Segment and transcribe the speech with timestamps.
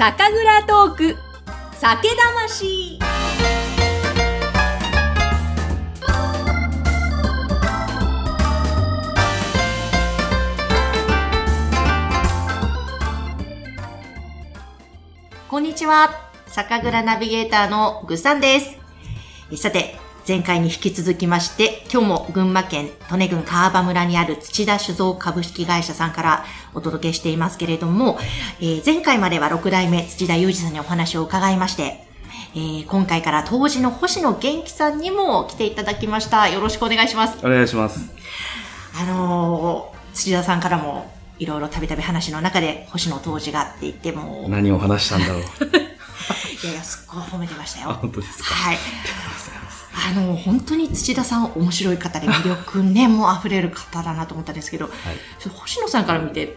[0.00, 1.16] 酒蔵トーク
[1.74, 2.98] 酒魂
[15.50, 16.08] こんにちは。
[16.46, 18.78] 酒蔵ナビゲーターのぐっさんです。
[19.52, 19.96] えさて、
[20.30, 28.16] 前回に引き続きまして、今日も群馬県利根郡川場村にある土田酒造株式会社さんからお届けしていますけれども、
[28.60, 32.04] えー前回までは6代目土田裕二さんにお話を伺いまして、
[32.54, 36.48] えー今回から当時の星野元気さんにも来ていただきました。
[36.48, 37.44] よろしくお願いします。
[37.44, 37.98] お願いします。
[39.00, 41.10] あのー土田さんからも
[41.40, 45.42] いろいろたびたび話の中で星野当時がって言っても、い何を話したんだろう。
[46.66, 47.98] やいや、すっごい褒めてましたあ、よ。
[48.00, 48.54] 本当ですか。
[48.54, 48.78] はい。
[49.92, 55.48] あの、本当に土田さん面白い方で魅力ね、もう溢れる方だなと思ったんですけど、はい。
[55.48, 56.56] 星野さんから見て、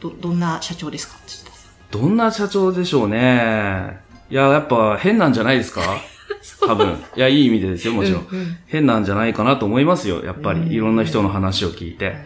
[0.00, 1.16] ど、どんな社長ですか？
[1.26, 2.00] 土田さん。
[2.00, 3.98] どんな社長でしょうね。
[4.30, 5.80] いや、やっぱ変なんじゃないですか？
[6.66, 7.02] 多分。
[7.16, 8.26] いや、いい意味でですよ、もちろん。
[8.30, 10.74] うんうん変なんじゃないかなと思いますよ、やっぱうんり。
[10.74, 12.16] いろんな人の話を聞いて。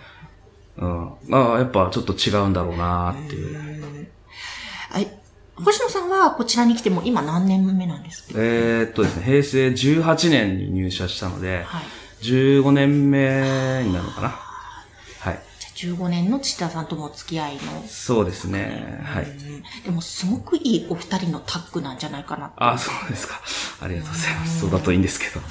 [0.76, 1.08] うん。
[1.32, 4.08] ああ、やっぱちょっと違うんだろうなっていう。
[4.90, 5.08] はい。
[5.64, 8.34] 星野さんはこちらに来ても今何年目なんですか？
[8.36, 11.84] えーっとですね、平成18年に入社したので、はい。
[12.22, 14.28] 15年目になるのかな？
[15.20, 15.38] はい。
[15.76, 17.60] じゃあ15年の土田さんともお付き合いの。
[17.86, 19.00] そうですね。
[19.04, 19.24] はい。
[19.24, 23.40] うんでもすごくいいお二人のタッグなんじゃないかなあ、そうですか。
[23.80, 24.60] ありがとうございます。
[24.60, 25.40] そうだといいんですけど。
[25.40, 25.46] は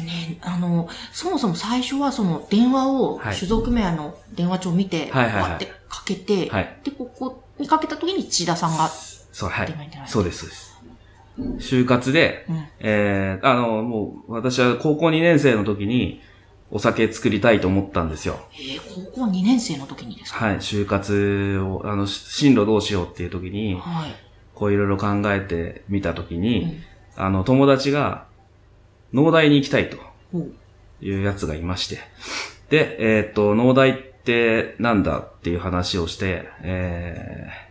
[0.00, 0.04] い。
[0.04, 8.90] ね、あの、そもそも最初はその電話を、はい酒造組合の電話帳を見て、はいはいはいわってかけて、はいで、ここにかけた時に土田さんが、
[9.38, 9.74] そう、はい
[10.06, 11.74] そうです、そうです。
[11.74, 16.20] 就活で、うんえー、あの、もう、私は高校2年生の時に、
[16.70, 18.40] お酒作りたいと思ったんですよ。
[18.52, 18.80] えー
[19.12, 20.44] 高校2年生の時にですか？
[20.46, 24.14] はい、就活を、あの、し進路どうしようっていう時に、はい。
[24.54, 26.82] こういろいろ考えてみた時に、うん
[27.16, 28.26] あの、友達が、
[29.14, 29.96] 農大に行きたいと
[31.00, 31.98] いうやつがいまして。
[32.70, 37.67] で、えーっと、農大ってなんだっていう話をして、えー、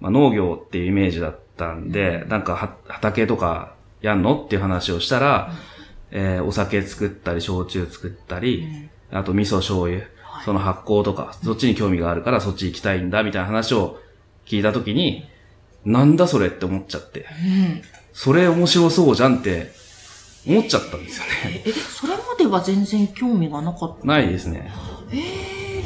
[0.00, 5.52] まあ、農業っていうイメージだったんで、なんかは畑とかやんのっていう話をしたら、
[6.10, 10.02] えーお酒作ったり、焼酎作ったり、あと味噌醤油、
[10.44, 13.98] その発酵とか、そっちに興味があるからそっち行きたいんだみたいな話を
[14.46, 15.24] 聞いたときに、
[15.84, 17.82] なんだそれって思っちゃって、うん。
[18.12, 19.72] それ面白そうじゃんって
[20.46, 21.62] 思っちゃったんですよね。
[21.66, 24.06] え、それまでは全然興味がなかった。
[24.06, 24.70] ないですね。
[25.10, 25.20] えー、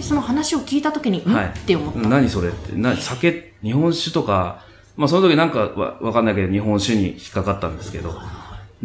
[0.03, 1.47] その話を聞いた時に、うん、はい。
[1.47, 2.09] って思った。
[2.09, 4.65] 何それって、な酒、日本酒とか、
[4.97, 8.21] まあその時なんかわわかんないけど日本酒に引っかかったんですけど、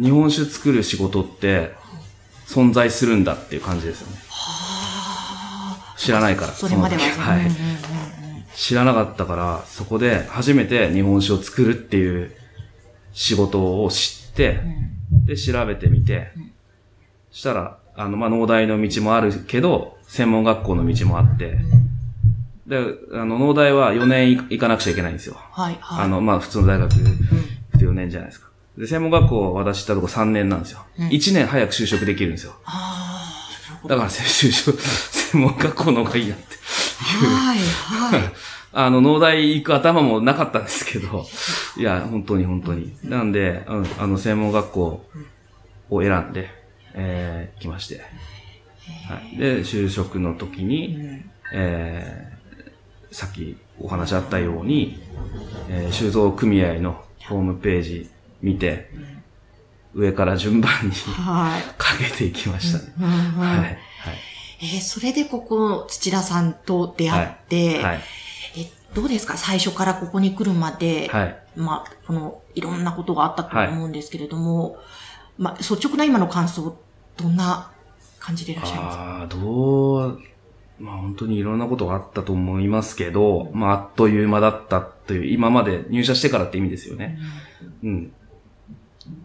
[0.00, 1.72] 日本酒作る仕事って
[2.46, 4.16] 存在するんだっていう感じですよね。
[5.96, 6.52] 知らないから。
[6.52, 7.02] それまでは。
[7.02, 8.16] はいうんうんうんうん
[8.56, 12.32] 知らなかったから、そこで初めて日本酒を作るっていう
[13.12, 14.60] 仕事を知って、
[15.26, 16.32] で、調べてみて、
[17.30, 21.58] したら、あの、まあ、農大の道もあるけど、専門学校の道もあって、
[22.66, 22.78] で、
[23.12, 25.36] あの、農大は4年い行かなくちゃいけないんですよ。
[25.52, 26.04] はい、はい。
[26.04, 26.98] あの、まあ、普通の大学行
[27.72, 28.48] くと4年じゃないですか。
[28.76, 30.84] で、専門学校私行ったとこ3年なんですよ。
[30.98, 32.54] うん1年早く就職できるんですよ。
[32.64, 33.94] あーなるほど。
[33.94, 36.44] だから、就職、 専門学校の方がいいなって。
[36.98, 38.32] はい、はい。
[38.72, 41.24] あの、農大行く頭もなかったんですけど、
[41.78, 42.94] いや、本当に本当に。
[43.04, 45.06] なんで、うん、あの、専門学校
[45.88, 46.50] を選んで、
[46.92, 48.02] えー、来まして。
[49.08, 49.36] はい。
[49.36, 55.00] で、就職の時うに、んえー、さっきお話あったように、
[55.68, 58.10] えー、酒造組合のホームページ
[58.42, 58.90] 見て、
[59.94, 61.62] 上から順番にはい。
[61.78, 62.92] かけていきましたね。
[62.98, 63.58] うんうんはい。
[63.58, 63.78] はい。
[64.60, 68.00] えーそれでここ、土田さんと出会って、はい。
[68.58, 69.36] え、どうですか？
[69.36, 71.36] 最初からここに来るまで、はい。
[71.56, 74.78] まあ、この、いろんなことがあったと思うんですけれども、
[75.38, 76.78] まあ、率直な今の感想、
[77.16, 77.70] どんな
[78.26, 80.20] 感じでいらっしゃいますかああ、どう、
[80.80, 87.18] まあ本当にいろんなことがあったと思いますけど、まああっという間だったという、今まで入社してからって意味ですよね。
[87.84, 88.12] うん。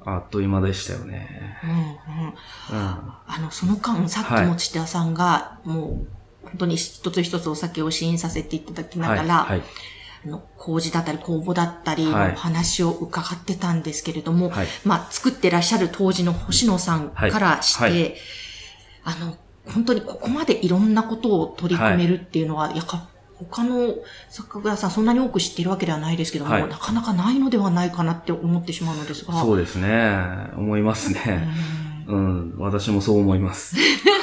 [0.06, 1.58] あっという間でしたよね。
[1.64, 2.36] うんうんうん。
[2.70, 6.08] あの、その間、さっきも土田さんが、もう、
[6.44, 9.60] 本当に一つ一つお酒を試飲させていただきながら、はい。
[9.60, 9.68] はい。
[10.28, 18.16] あの、麹だったり酵母だったりはいの話を伺ってたんですけれども、はいまあ、作ってらっしゃる当時の星野さんからして、はいはい
[19.04, 19.36] あの、
[19.74, 23.96] 本当にここまでいろんなことを取り組めるっていうのは、やか他の
[24.30, 29.34] 酒蔵さんそんなに多く知っているわけではないですけども、はいなかなかないのではないかなって思ってしまうのですが。
[29.42, 30.16] そうですね。
[30.56, 31.48] 思いますね。
[32.08, 32.56] うん。
[32.58, 33.76] 私もそう思います。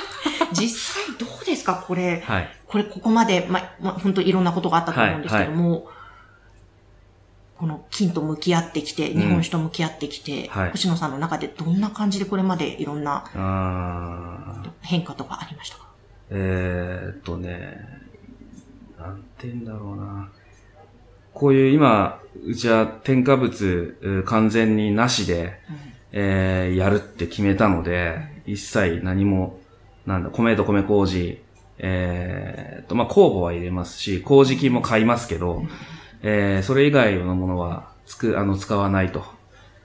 [0.52, 0.68] 実
[1.04, 1.84] 際どうですか？
[1.86, 2.22] これ。
[2.26, 2.48] はい。
[2.66, 5.88] これここまで、ま、ま、本当いろんなことがあったと思うんですけども、
[7.58, 9.20] この金と向き合ってきて、うん。
[9.20, 10.70] 日本酒と向き合ってきて、はい。
[10.70, 13.24] 星野さんの中でどんな感じでこれまでいろんな
[14.80, 15.88] 変化とかありましたか？
[16.30, 17.78] えーっとね、
[18.98, 20.30] なんて言うんだろうな。
[21.34, 25.60] こういう今、うちは添加物う完全になしで、
[26.12, 29.58] えーやるって決めたので、一切何も、
[30.06, 31.42] なんだ、米と米麹、
[31.78, 35.62] えーっと、まあ、酵母は入れますし、麹菌も買いますけど、
[36.22, 39.24] えーそれ以外のものは、つく、あの、使わないと、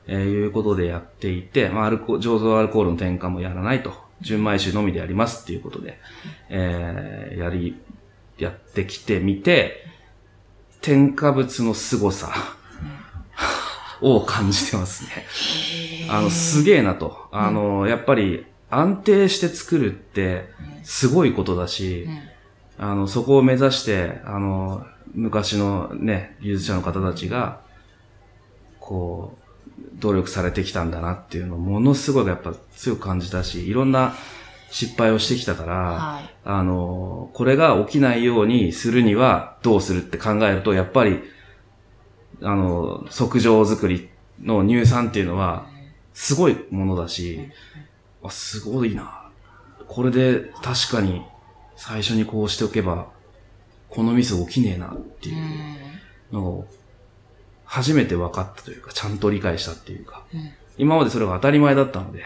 [0.08, 6.00] えーいうことでやっていて、まあ、アルコ、醸造アルコールの添加もやらないと、純米酒のみでやりますっていうことで、
[6.50, 7.78] えーやり、
[8.38, 9.86] やってきてみて、
[10.82, 12.34] 添加物の凄さ
[14.02, 15.26] を感じてますね。
[16.10, 17.28] あの、すげえなと。
[17.32, 20.50] あの、やっぱり安定して作るって
[20.84, 22.08] すごいことだし、
[22.78, 27.62] あの、そこを目指して、あの、昔のね、技術者の方たちが、
[28.80, 29.44] こう、
[30.00, 34.14] 努力されてきたんだなっていうのをものすごいやっぱ強く感じたし、いろんな
[34.70, 36.30] 失敗をしてきたから、はい。
[36.44, 41.22] あの、これが起きないようにするにはどうするって考えると、やっぱり、
[42.42, 44.10] あの、即上作り
[44.42, 45.68] の乳酸っていうのは、
[46.14, 47.50] すごいものだし、
[48.24, 49.30] あ、すごいな。
[49.88, 51.24] これで確かに
[51.76, 53.13] 最初にこうしておけば、
[53.94, 55.36] このミス起きねえなっていう。
[56.34, 56.68] のを、
[57.66, 60.24] 初めて分かったというか、ちゃんと理解したっていうか、
[60.78, 62.24] 今までそれが当たり前だったので、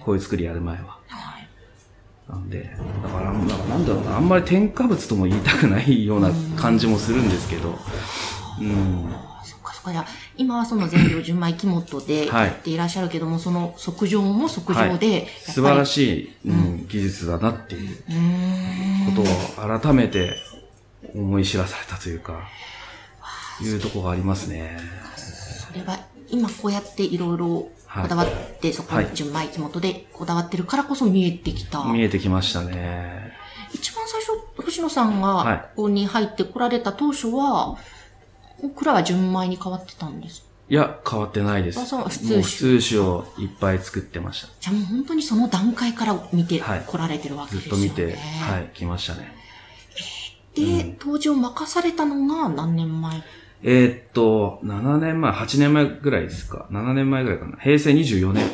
[0.00, 0.98] こういう作りやる前は。
[1.08, 1.48] はい。
[2.28, 2.70] なんで、
[3.02, 7.78] だから、なんかなんだろうな、あんまり添加物とも言いたくないような感じもするんですけど、
[8.60, 9.10] うん。
[9.44, 9.92] そっかそっか。
[9.92, 9.98] じ
[10.36, 12.46] 今はその全量純米木本ではい。
[12.46, 15.52] やっていらっしゃるけども、その即上も即上で、やっぱり。
[15.52, 17.96] 素晴らしい、うん技術だなっていう
[19.14, 20.36] ことを改めて
[21.14, 22.48] 思い知らされたというか、
[23.62, 24.78] いうとこがありますね。
[25.16, 25.98] それは
[26.30, 28.28] 今こうやっていろいろこだわっ
[28.60, 31.84] て、そこに純米木本でこだわってるからこそ見えてきた。
[31.84, 33.32] 見えてきましたね。
[33.72, 37.76] 一番最初、星野さんはいがここに入ってこられた当初は、
[38.76, 40.44] 蔵は純米に変わってたんです。
[40.68, 41.80] いや、変わってないです。
[41.80, 44.48] あそう普通酒普通酒をいっぱい作ってました。
[44.60, 47.86] じゃあもう本当にその段階から見てはい来られてるわけずですよね。
[47.86, 49.34] っと見て、はい、来ましたね。
[50.54, 53.22] で、当時を任されたのが何年前？
[53.62, 56.66] えーっと、7年前、8年前ぐらいですか。
[56.70, 57.58] 7年前ぐらいかな。
[57.58, 58.48] 平成24年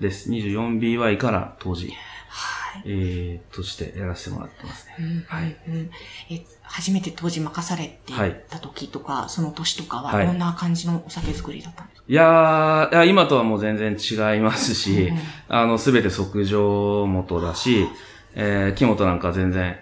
[0.00, 0.30] です。
[0.30, 1.88] 24BY から当時、
[2.28, 2.82] はい。
[2.86, 4.96] えー、としてやらせてもらってますね。
[5.00, 5.56] うんはい。
[5.66, 5.90] うんうん
[6.30, 8.16] え、初めて当時任されてい
[8.48, 15.10] た時とか、その年とかは、はいどんな感じのお酒作りだったんですか、いやー、いや今とはもう全然違いますし、
[15.48, 17.88] あの、すべて即上元だし、
[18.36, 19.76] えー、木本なんか全然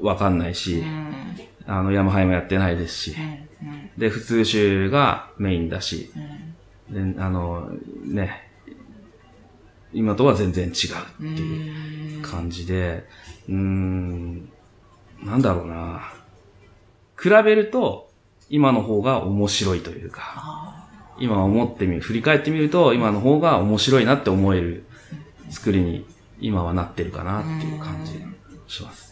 [0.00, 1.14] わかんないし、うん。
[1.66, 3.16] あの、山ハイもやってないですし、
[3.96, 6.10] で、普通酒がメインだし、
[6.90, 7.14] うん。
[7.14, 7.70] で、あの、
[8.04, 8.48] ね、
[9.92, 13.04] 今とは全然違うっていう感じで、
[13.48, 14.48] うーん、
[15.22, 16.12] なんだろうな。
[17.20, 18.10] 比べると、
[18.48, 20.88] 今の方が面白いというか、あ
[21.18, 24.84] 今思ってみる、振り返ってみると、今の方が面白いなって思える
[25.50, 26.06] 作りに
[26.40, 28.24] 今はなってるかなっていう感じ
[28.66, 29.09] します。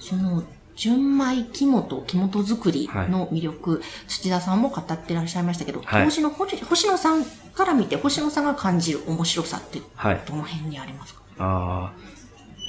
[0.00, 0.44] ーその、
[0.76, 6.04] 純米木本、木本作りの魅力、土田さんも語ってらっしゃいましたけど、はい。
[6.04, 10.20] 当時の星星野さんから見て、星野さんが感じる面白さって、はい。
[10.24, 11.22] どの辺にありますか？
[11.38, 11.92] ああ、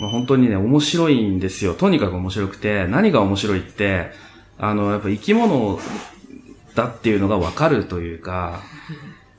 [0.02, 1.76] まあ、本当にね、面白いんですよ。
[1.76, 4.10] とにかく面白くて、何が面白いって、
[4.58, 5.80] あの、やっぱ生き物
[6.74, 8.62] だっていうのがわかるというか、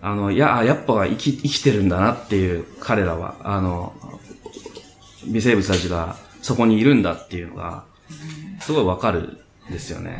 [0.00, 3.92] あの、いや、あやっぱ生き、生きてるんだなっていう、彼らは、あの、
[5.26, 6.16] 微生物たちが
[6.50, 7.84] そこにいるんだっていうのが、
[8.60, 9.38] すごいわかる
[9.68, 10.18] んですよね。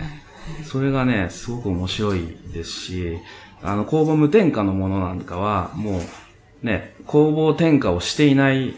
[0.64, 3.18] それがね、すごく面白いですし、
[3.64, 8.76] あの、酵母無添加のものなんかは、もう、ね、酵母添加をしていない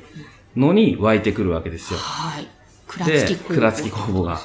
[0.57, 1.99] のに湧いてくるわけですよ。
[1.99, 2.49] はい。
[2.87, 4.41] 倉で付、工倉付酵母が。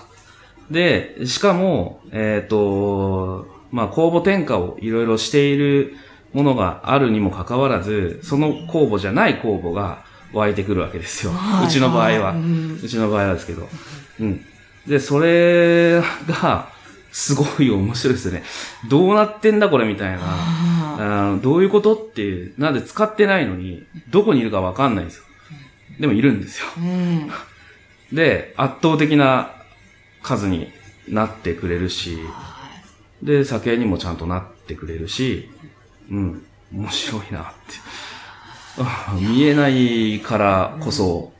[0.69, 5.95] で、しかも、えっ、と、まあ、酵母添加をいろいろしている
[6.33, 10.03] ものがあるにもかかわらず、その酵母じゃない酵母が
[10.37, 11.31] 湧いてくるわけですよ。
[11.33, 12.31] はいうちの場合は。
[12.31, 13.67] ううんちの場合はですけど。
[14.19, 14.45] うん。
[14.87, 16.69] で、それが、
[17.11, 18.43] すごい面白いですよね。
[18.87, 20.19] どうなってんだこれみたいな。
[20.21, 22.53] あどういうことっていう。
[22.57, 25.23] なんで使ってないのに、どこにいるかわかんないんですよ。
[25.99, 26.67] でもいるんですよ。
[26.77, 27.31] ーうん。
[28.15, 29.51] で、圧倒的な
[30.21, 30.71] 数に
[31.07, 32.19] なってくれるし、
[33.23, 35.49] で、酒にもちゃんとなってくれるし、
[36.11, 37.86] うん、面白いなって。
[38.79, 41.31] あ見えないからこそ、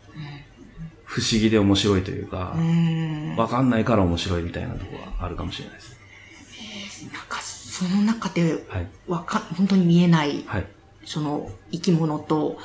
[1.03, 3.35] 不思議で面白いというかう、ん。
[3.35, 5.97] わかんないから面白いみたいなところがあるかもしれないです。
[7.13, 8.87] なんか、その中ではい。
[9.07, 10.65] わか、本当に見えない、はい。
[11.05, 12.57] その生き物と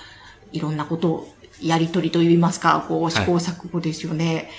[0.53, 4.51] いろんなことをやりとりといいますか、こう試行錯誤ですよね。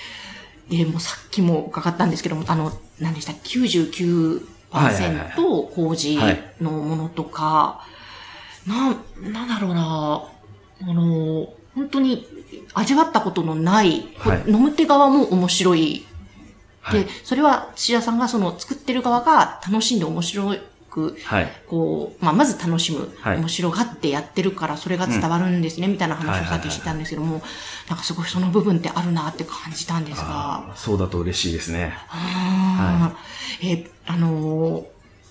[0.70, 6.18] で、もうさっきも伺ったんですけども、あの、何でした ?99% はいはいはい麹
[6.60, 7.93] のものとか、なん、
[8.66, 10.22] なんだろうな。
[10.82, 12.26] あの、本当に
[12.74, 14.50] 味わったことのない、はい。
[14.50, 16.06] 飲む手側も面白い。
[16.80, 17.04] はい。
[17.04, 20.54] で、それは土屋さんがその作ってる側が楽しんで面白
[20.90, 21.52] く、はい。
[21.66, 23.38] こう、まあ、まず楽しむ、はい。
[23.38, 27.42] 面白がってやってるから、それが伝わるんですね、みたいな話をさっきしてたんですけども、
[27.88, 31.96] なんかすごいその部分ってあるなって感じたんですが、そうだと嬉しいですね。
[32.08, 33.66] あー。
[33.66, 34.84] え、あのー、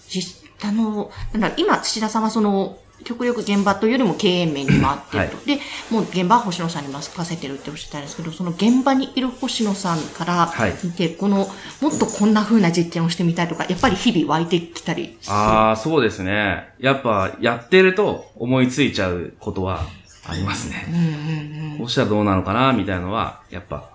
[0.10, 5.38] 実、あのー、なんだ、今、土田さんはその、極力現場というよりも経営面に回ってると。
[5.38, 5.60] はで、
[5.90, 11.50] もう現場は星野さんに任せてるっておっしゃったんですけど、その現場にいる星野さんからはい見て、この、
[11.82, 15.18] もっとこんな風な実験をしてみたいとか、やっぱり日々湧いてきたり。
[15.28, 16.70] ああ、そうですね。
[16.80, 19.86] やっぱ、やってると思いついちゃうことは
[20.26, 20.86] ありますね。
[20.88, 21.78] うんうんうん。
[21.80, 23.90] こうしたらどうなのかな、みたいなのは、やっぱ、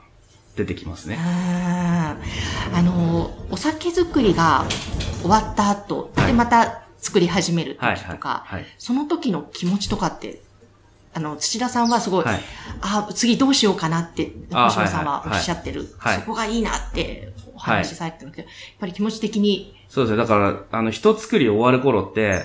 [0.56, 1.16] 出てきますね。
[1.20, 4.66] あーあの、お酒作りが
[5.22, 7.98] 終わった後、はいで、また作り始めるはい、はい。
[7.98, 8.66] 時とか、はい。
[8.78, 10.40] その時の気持ちとかって、
[11.14, 12.40] あの、土田さんはすごい、はい
[12.80, 15.94] あ、次どうしようかなって、あ星野さんははいはいおっしゃってる。
[15.98, 20.16] はいそこがいいなってお話しされてるけど、やっぱり気持ち的に、そうですね。
[20.18, 22.44] だから、あの、一作り終わる頃って、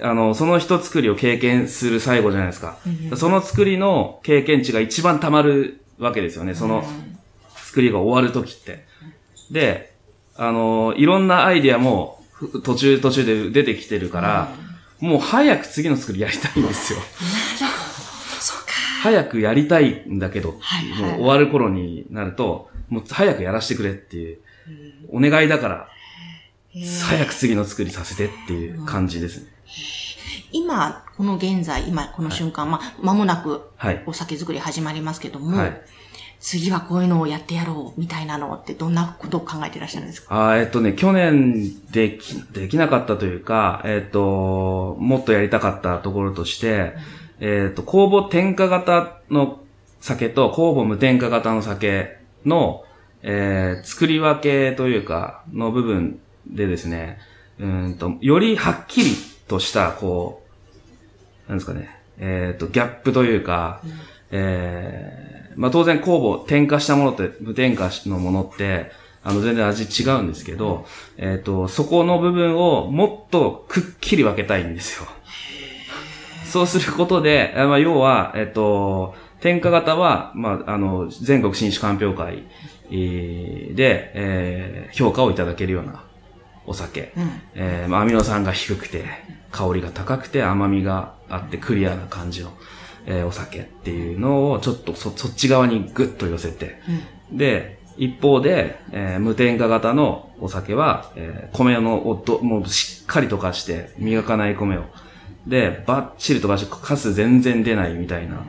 [0.00, 2.78] あの、その一作りを経験する最後じゃないですか。
[2.86, 6.54] うんその作りの経験値が一番溜まるわけですよね。
[6.54, 6.84] その
[7.56, 8.84] 作りが終わる時って。
[9.50, 9.94] で、
[10.36, 12.25] あの、いろんなアイディアもふ
[12.62, 14.48] 途中途中で出てきてるから、
[15.00, 16.98] もう早く次の作りやりたいんですよ。
[18.40, 18.72] そうか。
[19.02, 24.38] 早くやりたいんだけど、はいはいもう終わる頃になると、もう早くやらせてくれっていう、
[25.10, 25.88] お願いだから、
[27.08, 29.50] 早く次の作りさせてっていう感じですね。
[30.52, 34.02] 今、この現在、今、この瞬間、まあ、間もなくはい。
[34.06, 35.82] お酒作り始まりますけども、はい。
[36.48, 40.52] 次はこういうのをやってやろうみたいなのってどんなことを考えていらっしゃるんですか？
[40.52, 46.92] あーえっとね、去年でき、できなかったというか、えっと、もっとやりたかったところとして、
[47.40, 49.58] えっと、酵母添加型の
[50.00, 52.84] 酒と酵母無添加型の酒の、
[53.22, 57.18] えー作り分けというか、の部分でですね、
[57.58, 59.10] うーんと、よりはっきり
[59.48, 60.44] とした、こ
[61.48, 63.82] う、なんですかね、えっと、ギャップというか、
[64.30, 68.90] えーまあ当然酵母添加したものって、無添加のものって、
[69.24, 70.86] あの全然味違うんですけど、
[71.16, 75.08] えっ、と、そこの部分をもっとくっきり分けたいんですよ。
[76.44, 82.44] そうすることで、あまあ要は、えっ、と、添加型は、まあ、あの、全国新酒鑑評会
[82.90, 86.04] えーで、えー評価をいただけるような
[86.66, 87.12] お酒。
[87.16, 87.30] うん。
[87.54, 89.04] えーまあ、アミノ酸が低くて、
[89.50, 92.52] 香りが高くて、甘みがあって、クリアな感じの、
[93.06, 96.76] えーお酒っていうのを、ちょっとそ、そっち側にグッと寄せて、
[97.32, 104.84] で、一方で、えー無添加型のお酒は、えー米のをど、もうしっかり溶かして、磨かない米を。
[105.46, 108.44] で、バッチリ溶かして、カス全然出ないみたいな。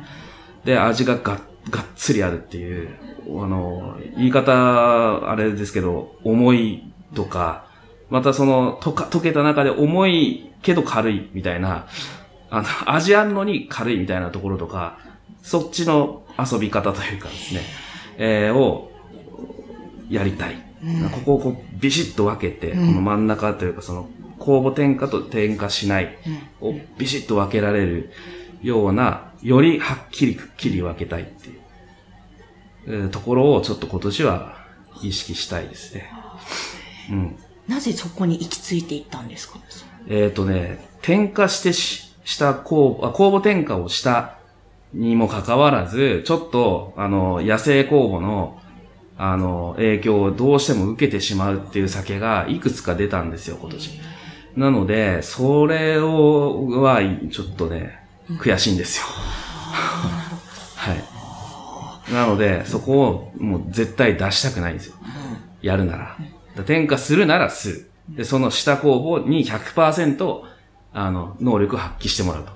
[0.66, 2.90] で、味がががっつりあるっていう、
[3.28, 6.84] あの、言い方、あれですけど、重い
[7.14, 7.66] とか、
[8.10, 11.88] またその、溶か、溶けた中で重いけど軽いみたいな、
[12.50, 15.00] あの、味あんのに軽いみたいなところとか、
[15.42, 17.62] そっちの遊び方というかですね、
[18.18, 18.92] えーを、
[20.10, 20.56] やりたい。
[21.12, 26.18] ここをこう、ビシッと分けて、この真ん中というか、その、酵母添加と添加しない
[26.62, 28.12] をビシッと分けられる
[28.62, 31.60] ような、よりはっきりくっきり分けたいっていう、
[32.88, 34.56] えーところをちょっと今年は
[35.02, 36.10] 意識したいですね。
[37.10, 37.36] うん。
[37.68, 39.60] なぜそこに行き着いていったんですか？
[40.08, 44.36] えっ、とね、添加してし、した酵母、あ酵母添加をした
[44.94, 48.60] にもかかわらず、ちょっと、あの、野生酵母の、
[49.18, 54.00] あの、影響をどうしても受けてしまうっていう酒がいくつか出たんですよ、今年。
[54.58, 57.00] なので、それを、は、
[57.32, 57.98] ちょっとね、
[58.40, 59.06] 悔しいんですよ。
[60.76, 60.94] は
[62.10, 62.14] い。
[62.14, 64.96] なので、そこをもう絶対出したくないんですよ。
[65.62, 66.18] やるなら。
[66.58, 67.92] ら添加するならする。
[68.10, 70.57] で、その下工房に100%、
[71.00, 72.52] あの、能力を発揮してもらうと。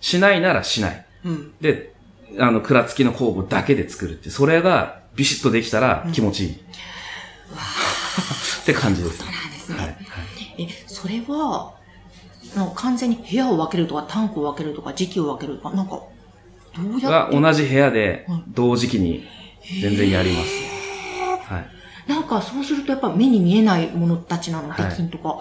[0.00, 1.04] しないならしない。
[1.24, 1.52] うん。
[1.60, 1.92] で、
[2.38, 6.52] あの、蔵付きの工房だけで作るって、それがビシッとできたら気持ちいい。
[6.52, 6.56] っ
[8.64, 9.18] て感じです。
[9.18, 9.76] そうなんですね。
[9.78, 9.86] はい。
[9.86, 9.96] はい
[10.62, 11.74] え、それは、
[12.56, 16.00] あの完全に部屋を分けるとか、タンクを分けるとか、時期を分けるとか、なんか、
[16.76, 17.06] どうやって？
[17.06, 19.24] が同じ部屋でうん同時期に
[19.82, 20.48] 全然やります。
[21.52, 21.66] はい。
[22.08, 24.72] なんかそうするとやっぱ目に見えないものたちなの？
[24.76, 25.40] で、はい菌とか、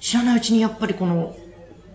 [0.00, 1.36] 知らないうちにやっぱりこの、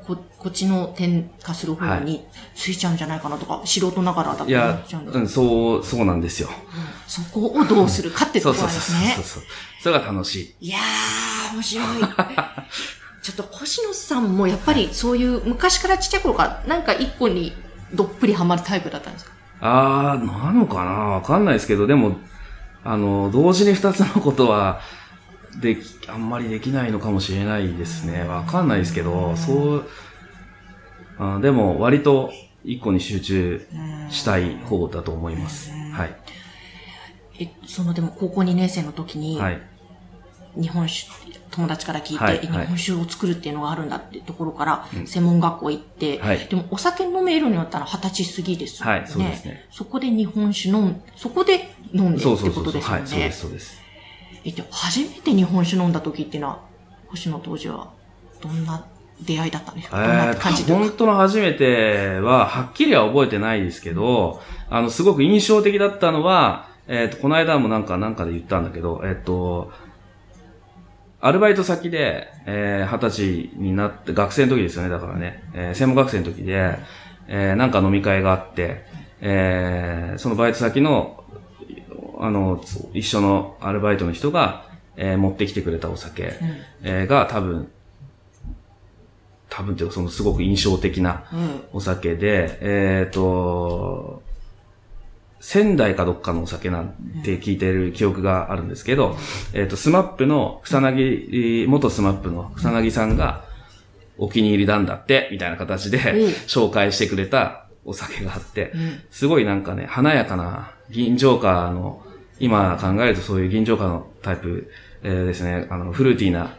[0.06, 6.50] ここっちの点化する方についちゃうんじゃないかなとか、素人ながらだと思っちゃうんです、うん、そう、そうなんですよ。
[7.08, 9.24] そこをどうするかってところなんですねそう。
[9.24, 9.44] そう。
[9.84, 10.68] それが楽しい。
[10.68, 11.86] いやー、面白い。
[13.22, 17.54] ちょっと星野さんもやっぱりそういう昔からちっちゃい頃からなんか一個に
[17.94, 19.32] どっぷりハマるタイプだったんですか？
[19.60, 20.92] あー、なのかな？
[20.92, 22.18] わかんないですけど、でも、
[22.84, 24.82] あの、同時に二つのことは、
[25.60, 28.24] でき、あんまりできないのかもしれないですね。
[28.24, 29.90] わかんないですけど、そう、
[31.18, 32.32] あでも割と
[32.64, 33.68] 一個に集中
[34.10, 35.72] したい方だと思います。
[35.72, 36.16] はい。
[37.40, 39.62] え、そのでも高校2年生の時に、はい。
[40.60, 41.10] 日本酒、
[41.52, 48.92] 友達から聞いて、はい日本酒を作るっていうのがあるんだってところから、専門学校行って、はいでもお酒飲めるようになったら二十歳過ぎですよね。
[48.92, 52.64] はいそうですねそこで日本酒飲ん、そこで飲んでってそうそうそうそう。
[52.66, 53.00] ことですよね。
[53.00, 53.81] はい、そうです、そうです。
[54.44, 56.60] え、で初めて日本酒飲んだ時っていうのは、
[57.08, 57.92] 星野当時は、
[58.42, 58.86] どんな
[59.22, 69.72] 出会いだったんですか、どんえな感じ本当の初めては、はっきりは覚えてないですけど、あの、すごく印象的だったのは、えっ、と、この間もなんか、なんかで言ったんだけど、えっ、と、
[71.24, 76.80] アルバイト先で、えー、二十歳になって、学生の時ですよね、だからね、えー、専門学生の時で、
[77.28, 78.84] えー、なんか飲み会があって、
[79.22, 81.21] えー、そのバイト先の、
[82.22, 86.34] あの、つ一緒のアルバイトの人が、えー、持ってきてくれたお酒、
[86.84, 87.72] えーが多分、
[89.50, 91.64] 多分っていうかそのすごく印象的なうん。
[91.74, 94.22] お酒で、えっ、と、
[95.40, 99.18] 仙台かどっかのお酒なんて聞いてる記憶があるんですけど、
[99.54, 103.46] えっ、と、 SMAPの草彅、元 SMAPの草彅さんが
[104.20, 106.30] お気に入りなんだって、みたいな形でうん。
[106.46, 112.06] 紹介してくれたお酒があってん、すごいなんかね、華やかな吟醸香の、
[112.42, 114.72] 今考えるとそういう銀醸花のタイプ、
[115.04, 116.56] えーですね、あの、フルーティーな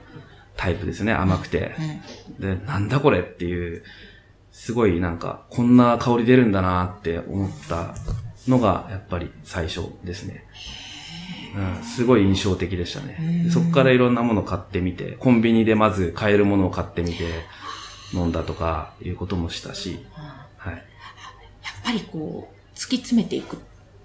[0.56, 1.74] タイプですね、甘くて。
[2.38, 3.82] で、なんだこれっていう、
[4.52, 7.94] すごいなんか、こんな香り出るんだなって思った
[8.46, 10.44] のが、やっぱり最初ですね。
[11.54, 13.42] うん、すごい印象的でしたね。
[13.44, 17.24] でそこからいろんなもの買ってみて、コンビニでまず買えるものを買ってみて、
[18.14, 20.04] 飲んだとか、いうこともしたし、
[20.56, 20.74] はい。
[20.74, 20.82] やっ
[21.84, 23.58] ぱりこう、突き詰めていく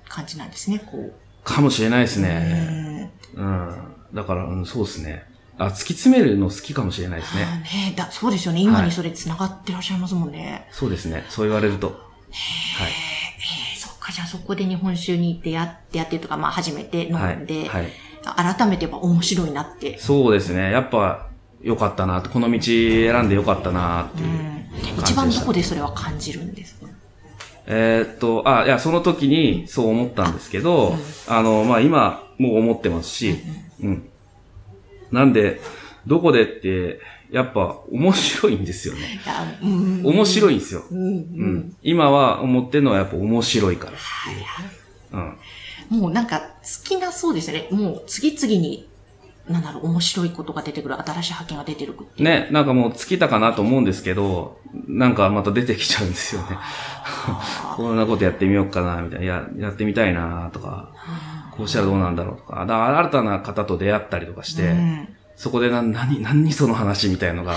[0.08, 1.14] 感じなんですね、こ
[1.56, 2.24] かもしれないですう。
[2.24, 3.12] ね。
[3.36, 3.76] うんうん。
[4.14, 5.24] だから、うん、そうですね。
[5.58, 7.44] あ、突き詰めるの好きかもしれないですね。
[7.44, 8.62] あーねだそうですよね。
[8.62, 10.68] 今にそれ繋がってらっしゃいますもんね。
[10.72, 11.26] そうですね。
[11.30, 11.88] そう言われると。
[11.88, 11.98] はい。
[11.98, 17.38] えーそっか、じゃあそこで日本酒に出会ってやってとか、まあ初めて飲はい。
[17.38, 17.88] んで、はい。
[18.58, 19.98] 改めてやっぱ面白いなって。
[20.00, 20.72] そうですね。
[20.72, 21.28] やっぱ、
[21.62, 25.02] 良かったなこの道選んで良かったなっていう感じでした。
[25.02, 26.87] 一番どこでそれは感じるんですか？
[27.68, 30.96] えーっと、あ、いや、その時にそう思ったんですけど、
[31.28, 33.36] あの、まあ、今、もう思ってますし、
[33.82, 34.10] うん。
[35.12, 35.60] なんで、
[36.06, 37.00] どこでって、
[37.30, 39.20] やっぱ面白いんですよね。
[39.62, 40.06] うん。
[40.06, 40.84] 面白いんですよ。
[40.90, 41.76] うんうん。
[41.84, 43.96] 今は思ってるのはやっぱ面白いからっ
[45.12, 45.24] ていう。
[45.92, 46.00] うん。
[46.00, 47.68] もうなんか尽きなそうですね。
[47.72, 48.88] もう次々に、
[49.50, 52.24] なんだろう、面白いことが出てくる、新しい発見が出てくる。
[52.24, 56.58] ね、なんかもう尽きたかなと思うんですけど、なんかまた出てきちゃうんですよね。
[57.76, 59.26] こんなことやってみようかな、みたいな。
[59.26, 60.92] や、やってみたいな、とか、
[61.52, 62.60] こうしたらどうなんだろうとか。
[62.62, 65.08] だから新たな方と出会ったりとかして、うん
[65.38, 67.54] そこでな、何、何その話みたいのが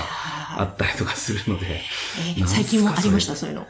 [0.54, 1.80] あったりとかするので。
[2.36, 3.66] えー最近もありました、そういうの。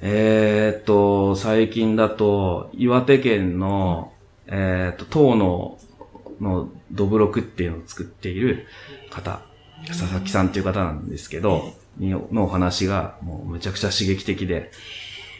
[0.00, 4.12] えーっと、最近だと、岩手県の、
[4.48, 5.78] えーっと、東野
[6.40, 8.66] のドブロクっていうのを作っている
[9.10, 9.42] 方、
[9.86, 14.70] 佐々木さんっていう方なんですけど、にのお話がもうめちゃくちゃ刺激的で、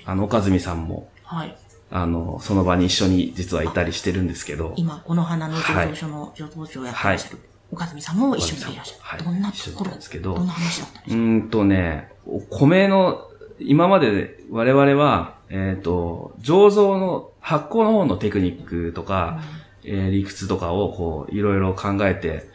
[0.05, 1.57] あの、岡住さんも、はい。
[1.91, 7.39] あの、その場に一緒に実はいたりしてるんですけど、今、この花の醸造所の醸造所をやってらっしゃる、
[7.73, 9.01] 岡住さんも一緒にいらっしゃる。
[9.03, 19.41] はいどんなところですけどどんな話だったんですうーんとね、お米の、今まで我々は、えっ、と、醸造の、発酵の方のテクニックとか、
[19.87, 22.49] えー理屈とかをこう、いろいろ考えて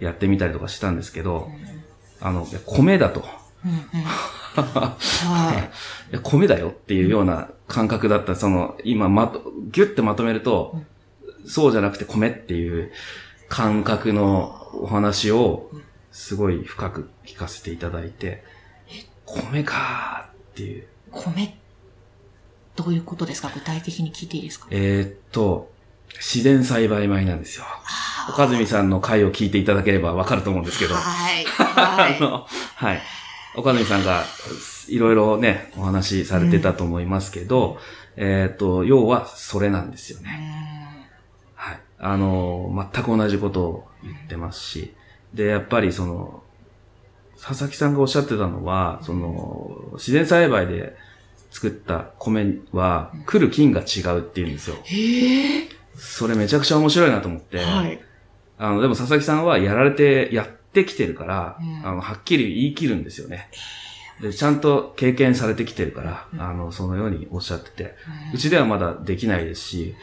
[0.00, 1.50] やってみたりとかしたんですけど、
[2.20, 3.20] あの、米だと。
[3.20, 4.04] かうんうん。
[4.54, 4.96] は
[6.10, 8.36] いや米だよっていうような感覚だった。
[8.36, 9.42] その、今まと、
[9.72, 10.80] ギュッてまとめると、
[11.46, 12.92] そうじゃなくて米っていう
[13.48, 15.70] 感覚のお話を、
[16.12, 18.44] すごい深く聞かせていただいて、
[19.26, 20.82] 米かーっていう。
[20.82, 20.84] い。
[21.12, 21.58] 米、
[22.76, 23.50] どういうことですか？
[23.52, 24.68] 具体的に聞いていいですか？
[24.70, 25.72] えーっと、
[26.16, 27.64] 自然栽培米なんですよ。
[28.28, 31.00] 岡住さんの回を聞いていただければわかると思うんですけど、は
[31.32, 31.44] い。
[31.54, 32.16] はい。
[32.16, 32.46] あの、
[32.76, 33.02] はい。
[33.56, 34.24] 岡住さんが
[34.88, 37.78] いろいろね、お話しされてたと思いますけど、
[38.16, 41.08] えーっと、要はそれなんですよね。
[41.54, 41.80] はい。
[41.98, 44.94] あの、全く同じことを言ってますし、
[45.32, 46.42] で、やっぱりその、
[47.40, 50.96] 佐々木さんがおっしゃってたのは、その、自然栽培で
[51.50, 54.76] 作った米は、来る菌が違うって言うんですよ。
[54.84, 55.68] へえ。
[55.96, 58.00] それめちゃくちゃ面白いなと思って、はい。
[58.58, 61.86] あの、でも佐々木さんはやられて、やってきてるから、うん。
[61.86, 63.48] あの、はっきり言い切るんですよね。
[64.20, 67.94] で、ちゃんと経験されてきてるから、あの、そのようにおっしゃってて、
[68.32, 69.94] うちではまだできないですし、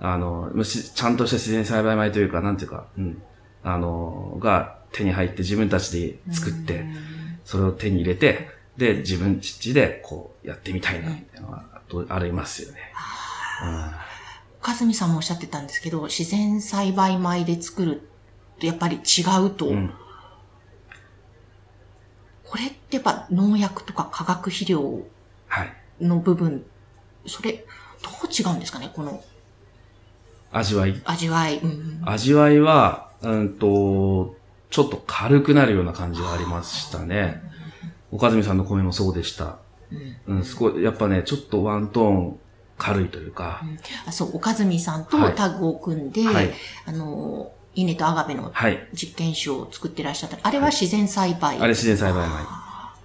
[0.00, 3.22] あの、むしちゃんとした自然栽培米というか、なんていうか、うん、
[3.62, 6.84] あの、が手に入って自分たちで作って、
[7.44, 11.64] それを手に入れて、で、自分ちでこうやってみたいなっていうのは
[12.08, 12.78] ありますよね。
[14.60, 18.02] かずみさんもおっしゃってたんですけど、自然栽培米で作る
[18.58, 19.66] とやっぱり違うと。
[19.68, 19.74] うん。
[19.74, 19.92] うん。
[22.44, 25.02] これってやっぱ農薬とか化学肥料
[25.48, 25.72] はい。
[26.00, 26.64] の部分、
[27.26, 28.90] それ、どう違うんですかね？
[28.94, 29.22] この
[30.50, 31.00] 味わい？
[31.04, 31.58] 味わい。
[31.58, 34.34] うん味わいは、うんと、
[34.70, 37.42] ちょっと軽くなるような感じがありましたね。
[38.10, 39.58] 岡住さんの米もそうでした。
[40.26, 42.40] うん、すごい、やっぱね、ちょっとワントーン
[42.80, 43.62] 軽いというか、
[44.06, 46.50] あそう、岡住さんとはいタッグを組んで、はい
[46.86, 48.88] あの、稲とアガベのはい。
[48.94, 50.38] 実験種を作ってらっしゃった。
[50.42, 51.58] あれは自然栽培。
[51.58, 52.36] あれ自然栽培米。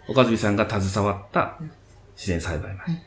[0.08, 1.58] 岡住さんが携わった
[2.16, 3.02] 自然栽培米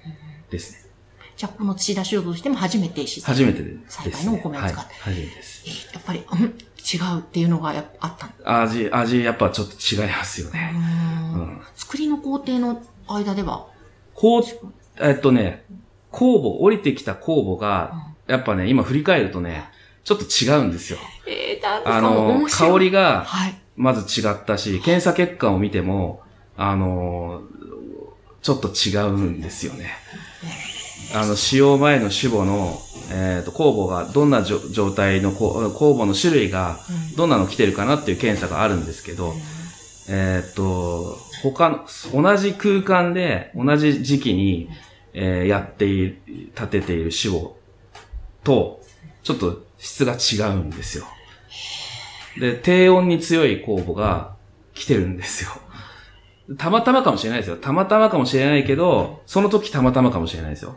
[0.50, 0.90] ですね。
[1.36, 4.78] じゃあ、この土田修としても初めて自然初めてです、栽培のお米を使って。
[4.78, 5.64] はい、初めてです。
[5.66, 10.72] えやっぱり、うん、違うっていうのがやっぱあったん味、味、やっぱちょっと違いますよね。
[10.74, 13.66] うん作りの工程の間では、
[14.14, 14.42] こう、
[15.00, 15.64] えっとね、
[16.12, 17.92] 酵母、降りてきた酵母が、
[18.26, 19.64] やっぱね、今振り返るとね、
[20.04, 20.98] ちょっと違うんですよ。
[21.26, 22.66] えー、なんですか？
[22.66, 23.54] あの、香りが、はい。
[23.76, 26.22] まず違ったし、検査結果を見ても、
[26.56, 27.42] あの、
[28.42, 29.90] ちょっと違うんですよね。
[31.14, 32.78] あの、使用前の種母の、
[33.10, 36.78] えっ、と、酵母がどんな状態のこ酵母の種類が
[37.16, 39.34] どんなの来てるかなっていう検査があるんですけど、
[40.08, 44.68] えっ、と、他の、同じ空間で同じ時期に、
[45.20, 47.50] えーやっている、立てている種母
[48.44, 48.80] と、
[49.24, 51.06] ちょっと質が違うんですよ。
[52.38, 54.36] で、低温に強い酵母が
[54.74, 55.50] 来てるんですよ。
[56.56, 57.56] たまたまかもしれないですよ。
[57.56, 60.76] たまたまかもしれないけど、その時たまたまかもしれないですよ。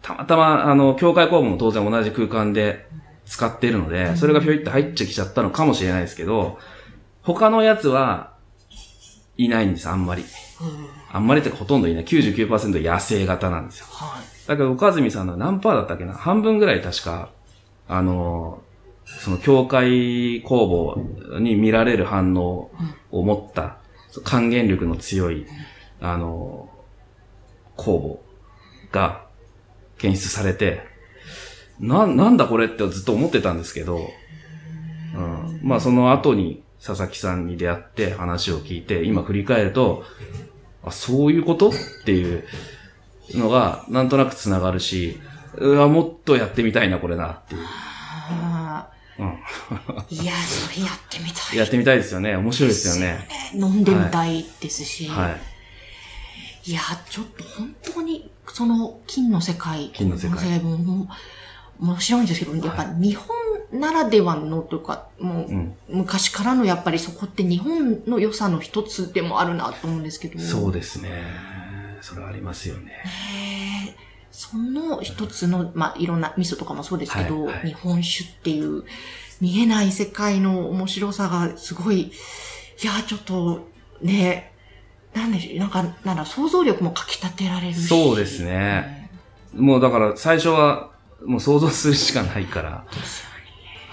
[0.00, 2.86] たまたま、あの、境界酵母も当然同じ空間で
[3.26, 6.58] 使っているので、それがひょいって入ってきちゃったのかもしれないですけど、
[7.22, 8.31] 他のやつは
[9.36, 10.24] いないんです、あんまり。
[11.10, 12.04] あんまりってかほとんどいない。
[12.04, 13.86] 99%野生型なんですよ。
[13.88, 14.48] はい。
[14.48, 16.12] だけど、岡住さんの何パーだったっけな？
[16.12, 17.30] 半分ぐらい確か、
[17.88, 18.62] あの、
[19.04, 22.70] その境界工房に見られる反応
[23.10, 23.78] を持った、
[24.24, 25.46] 還元力の強い、
[26.00, 26.68] あの、
[27.76, 28.22] 工房
[28.90, 29.26] が
[29.98, 30.82] 検出されて、
[31.80, 34.08] な、なんだこれってずっと思ってたんですけど、
[35.14, 40.04] うん、まあその後に佐々木さんに出会って話を聞いて、今振り返ると、
[40.84, 41.70] あ、そういうこと？
[41.70, 41.72] っ
[42.04, 42.44] ていう
[43.34, 45.20] のがなんとなく繋がるし、
[45.56, 47.60] うわ、もっとやってみたいな、これなっていう。
[47.64, 49.28] あうん。
[49.30, 51.58] ーいや、それやってみたい。
[51.58, 52.34] やってみたいですよね。
[52.34, 53.28] 面白いですよね。
[53.54, 55.06] 飲んでみたいですし。
[55.06, 55.36] は
[56.66, 56.70] い。
[56.70, 59.90] いや、ちょっと本当に、その金の世界。
[59.94, 61.08] 金の世界もも
[61.78, 63.28] 面白いんですけど、やっぱ日本
[63.72, 65.74] ならではのというか、もう、うん。
[65.88, 70.38] 昔からのやっぱりそこって日本の良さの一つでもあるなと思うんですけど。
[70.38, 71.10] そうですね。
[72.02, 72.92] それはありますよね。
[74.30, 78.84] その一つの、まあ、いろんな味噌とかもそうですけど、はいはい日本酒っていう
[79.40, 82.12] 見えない世界の面白さがすごい、い
[82.84, 83.68] や、ちょっと
[84.00, 84.52] ね、
[85.14, 87.86] なんでしょう、なんか、なんだ、想像力もかき立てられるし。
[87.86, 89.10] そうですね。
[89.54, 90.90] もうだから最初は
[91.24, 92.84] もう想像するしかないから。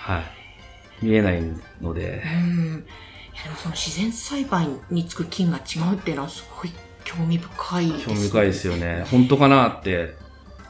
[0.10, 1.06] はい。
[1.06, 1.42] 見えない
[1.82, 2.24] ので。
[2.26, 2.84] うん。
[2.84, 6.72] でもその自然栽培につく菌が違うっていうのはすごい
[7.04, 9.06] 興味深いです、興味深いですよね。
[9.12, 10.16] 本当かなって。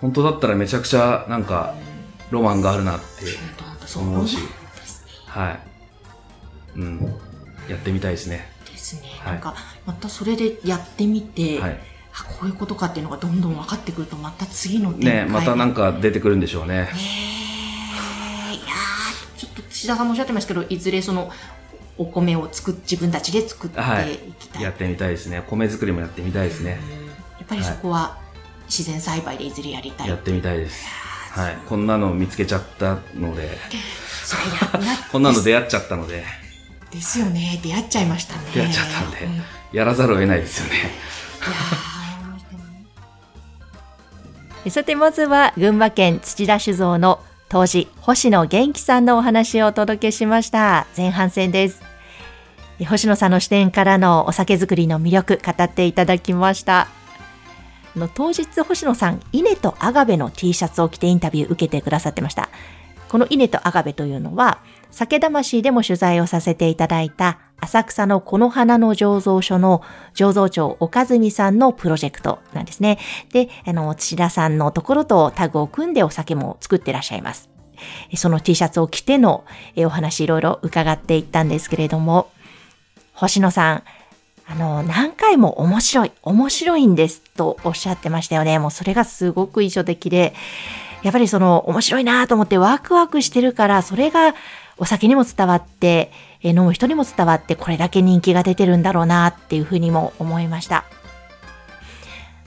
[0.01, 1.75] 本当だったらめちゃくちゃなんか
[2.31, 3.05] ロマンがあるなって
[3.97, 4.37] 思うし。
[5.25, 5.59] はい。
[6.79, 6.99] うん。
[7.69, 8.51] やってみたいですね。
[8.65, 9.07] ですね。
[9.19, 11.79] はいなんか、またそれでやってみて、はい。
[12.13, 16.81] あ、こういうことかっていうのがどんどん分かってくると、また次のねまたなんか出てくるんでしょうね。
[16.83, 17.38] ね
[19.69, 21.31] 土田さんもおっしゃってましたけど、いずれその、
[21.97, 24.63] お米を作っ、自分たちで作ってはいいきたい。
[24.63, 25.43] やってみたいですね。
[25.49, 26.79] 米作りもやってみたいですね。
[27.03, 28.17] うんやっぱりそこは、
[28.67, 30.07] 自然栽培でいずれやりたい。
[30.07, 30.85] やってみたいです。
[31.31, 31.57] はい。
[31.67, 33.57] こんなの見つけちゃったので、
[35.11, 36.23] こんなの出会っちゃったので、
[36.91, 37.59] ですよね。
[37.63, 38.41] 出会っちゃいましたね。
[38.53, 40.91] 出会っちゃったんでうんいややらざるを得ないですよね。
[44.65, 51.89] ー さてまずは群馬県土田酒造の当時星野元気さんのお話をお届けしました前半戦です
[52.85, 56.87] 星野さんの視点からのお酒作りの魅力語っていただきました。
[57.95, 62.49] あの当日星野さん、稲とアガベの T シャツを着てインタビュー受けてくださってました。
[63.09, 64.59] この稲とアガベというのは、
[64.91, 69.81] 酒魂でも取材をさせていただいた浅草のこの花の醸造所の
[70.13, 72.99] 醸造長岡住さんのプロジェクトなんですね。
[73.31, 77.49] で、あの、土田さんのところとタグを組んでお酒も作ってらっしゃいます。
[78.15, 79.45] その T シャツを着ての
[79.77, 82.29] お話いろいろ伺っていったんですけれども、
[83.13, 83.83] 星野さん、
[84.47, 88.57] あの、何回も面白い、面白いんですとおっしゃってましたよね。
[88.57, 90.33] もうそれがすごく印象的で、
[91.03, 94.33] やっぱりその面白いなと思ってワクワクしてるから、それが
[94.79, 96.11] お酒にも伝わって、
[96.41, 100.85] 飲む人にも伝わって、これだけ人気が出てるんだろうなっていうふうにも思いました。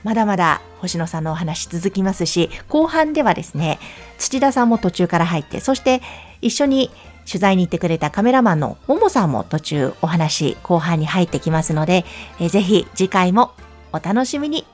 [0.03, 3.79] まだまだ星野さんのお話続きますし、後半ではですね、
[4.17, 6.01] 土田さんも途中から入って、そして
[6.41, 6.91] 一緒に
[7.25, 12.03] 取材に行ってくれたカメラマンのももさんも途中お話後半に入ってきますので、
[12.39, 13.53] えぜひ次回も
[13.93, 14.65] お楽しみに。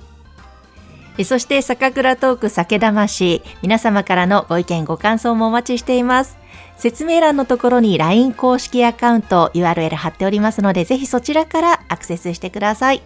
[1.26, 6.39] そして酒蔵トーク酒魂、皆様からのご意見ご感想もお待ちしています。
[6.80, 13.02] 説明欄のところに LINE 公式アカウント URL 貼っておりますので、ぜひそちらからアクセスしてください。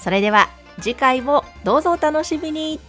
[0.00, 0.48] それでは
[0.80, 2.80] 次回もどうぞお楽しみに。